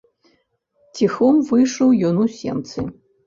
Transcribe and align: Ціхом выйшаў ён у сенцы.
Ціхом 0.99 1.35
выйшаў 1.51 1.93
ён 2.09 2.15
у 2.27 2.27
сенцы. 2.39 2.87